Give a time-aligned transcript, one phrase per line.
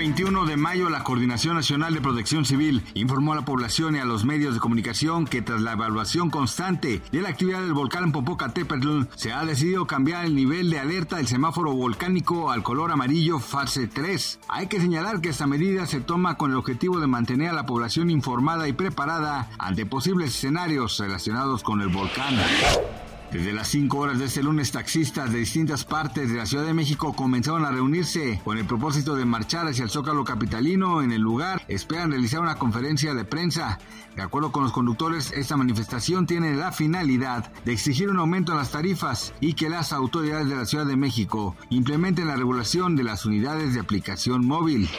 [0.00, 4.06] 21 de mayo, la Coordinación Nacional de Protección Civil informó a la población y a
[4.06, 9.02] los medios de comunicación que tras la evaluación constante de la actividad del volcán Popocatépetl,
[9.14, 13.88] se ha decidido cambiar el nivel de alerta del semáforo volcánico al color amarillo fase
[13.88, 14.40] 3.
[14.48, 17.66] Hay que señalar que esta medida se toma con el objetivo de mantener a la
[17.66, 22.36] población informada y preparada ante posibles escenarios relacionados con el volcán.
[23.32, 26.74] Desde las 5 horas de este lunes, taxistas de distintas partes de la Ciudad de
[26.74, 31.00] México comenzaron a reunirse con el propósito de marchar hacia el Zócalo Capitalino.
[31.00, 33.78] En el lugar esperan realizar una conferencia de prensa.
[34.16, 38.58] De acuerdo con los conductores, esta manifestación tiene la finalidad de exigir un aumento en
[38.58, 43.04] las tarifas y que las autoridades de la Ciudad de México implementen la regulación de
[43.04, 44.90] las unidades de aplicación móvil.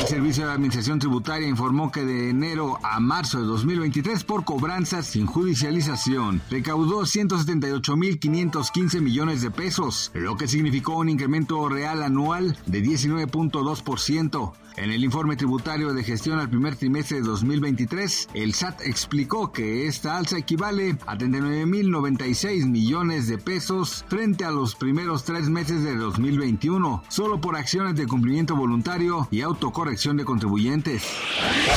[0.00, 5.06] El Servicio de Administración Tributaria informó que de enero a marzo de 2023 por cobranzas
[5.06, 12.56] sin judicialización recaudó 170 78.515 millones de pesos, lo que significó un incremento real anual
[12.66, 14.52] de 19.2%.
[14.76, 19.86] En el informe tributario de gestión al primer trimestre de 2023, el SAT explicó que
[19.86, 25.94] esta alza equivale a 39.096 millones de pesos frente a los primeros tres meses de
[25.96, 31.04] 2021, solo por acciones de cumplimiento voluntario y autocorrección de contribuyentes.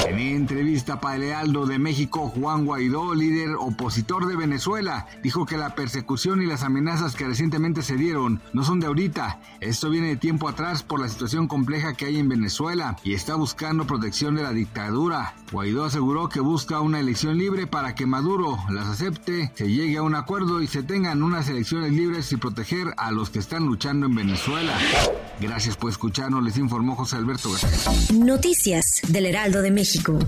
[0.07, 5.57] En entrevista para el Lealdo de México, Juan Guaidó, líder opositor de Venezuela, dijo que
[5.57, 10.07] la persecución y las amenazas que recientemente se dieron no son de ahorita, esto viene
[10.07, 12.29] de tiempo atrás por la situación compleja que hay en
[13.03, 15.35] Y está buscando protección de la dictadura.
[15.51, 20.03] Guaidó aseguró que busca una elección libre para que Maduro las acepte, se llegue a
[20.03, 24.05] un acuerdo y se tengan unas elecciones libres y proteger a los que están luchando
[24.05, 24.77] en Venezuela.
[25.39, 28.15] Gracias por escucharnos, les informó José Alberto García.
[28.17, 30.19] Noticias del Heraldo de México.